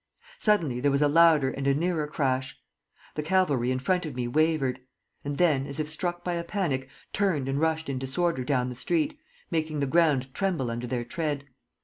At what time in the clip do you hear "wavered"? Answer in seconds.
4.27-4.79